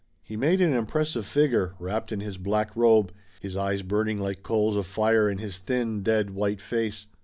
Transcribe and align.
He 0.23 0.35
made 0.35 0.61
an 0.61 0.73
impressive 0.73 1.27
figure, 1.27 1.75
wrapped 1.77 2.11
in 2.11 2.21
his 2.21 2.39
black 2.39 2.75
robe, 2.75 3.11
his 3.39 3.55
eyes 3.55 3.83
burning 3.83 4.19
like 4.19 4.41
coals 4.41 4.75
of 4.75 4.87
fire 4.87 5.29
in 5.29 5.37
his 5.37 5.59
thin, 5.59 6.01
dead 6.01 6.31
white 6.31 6.59
face. 6.59 7.05